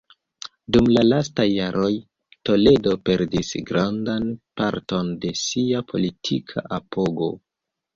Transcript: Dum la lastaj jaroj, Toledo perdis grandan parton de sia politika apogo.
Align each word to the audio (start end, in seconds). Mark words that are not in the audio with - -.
Dum 0.77 0.87
la 0.95 1.03
lastaj 1.09 1.45
jaroj, 1.49 1.91
Toledo 2.51 2.95
perdis 3.11 3.55
grandan 3.71 4.29
parton 4.63 5.17
de 5.29 5.39
sia 5.47 5.87
politika 5.95 6.71
apogo. 6.85 7.35